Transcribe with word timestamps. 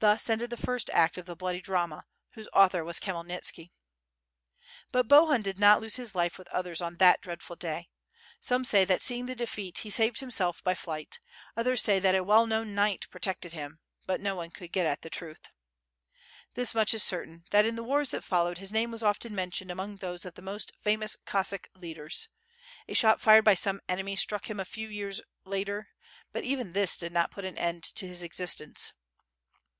Thus 0.00 0.30
ended 0.30 0.50
the 0.50 0.56
first 0.56 0.90
act 0.92 1.18
of 1.18 1.26
the 1.26 1.34
bloody 1.34 1.60
drama, 1.60 2.04
whose 2.34 2.46
author 2.52 2.84
was 2.84 3.00
Khmyelnitski. 3.00 3.72
But 4.92 5.08
Bohun 5.08 5.42
did 5.42 5.58
not 5.58 5.80
lose 5.80 5.96
his 5.96 6.14
life 6.14 6.38
with 6.38 6.46
others 6.50 6.80
on 6.80 6.98
that 6.98 7.20
dread 7.20 7.42
ful 7.42 7.56
day. 7.56 7.88
Some 8.40 8.64
say 8.64 8.84
that 8.84 9.02
seeing 9.02 9.26
the 9.26 9.34
defeat 9.34 9.78
he 9.78 9.90
saved 9.90 10.20
himself 10.20 10.62
by 10.62 10.74
flignt, 10.74 11.18
others 11.56 11.82
say 11.82 11.98
that 11.98 12.14
a 12.14 12.22
well 12.22 12.46
known 12.46 12.76
knight 12.76 13.08
protected 13.10 13.54
him, 13.54 13.80
but 14.06 14.20
no 14.20 14.36
one 14.36 14.52
could 14.52 14.70
get 14.70 14.86
at 14.86 15.02
the 15.02 15.10
truth. 15.10 15.48
This 16.54 16.76
much 16.76 16.94
is 16.94 17.02
certain 17.02 17.42
that 17.50 17.66
in 17.66 17.74
the 17.74 17.82
wars 17.82 18.12
that 18.12 18.22
followed, 18.22 18.58
his 18.58 18.70
name 18.70 18.92
was 18.92 19.02
often 19.02 19.34
mentioned 19.34 19.72
among 19.72 19.96
those 19.96 20.24
of 20.24 20.34
the 20.34 20.42
most 20.42 20.70
famous 20.80 21.16
Cossack 21.26 21.70
leaders. 21.74 22.28
A 22.86 22.94
shot 22.94 23.20
fired 23.20 23.44
by 23.44 23.54
some 23.54 23.80
enemy, 23.88 24.14
struck 24.14 24.48
him 24.48 24.60
a 24.60 24.64
few 24.64 24.86
years 24.88 25.20
later, 25.44 25.88
but 26.30 26.44
even 26.44 26.72
this 26.72 26.96
did 26.96 27.10
not 27.12 27.32
put 27.32 27.44
an 27.44 27.58
end 27.58 27.82
to 27.82 28.06
his 28.06 28.22
exist 28.22 28.60
ence. 28.60 28.92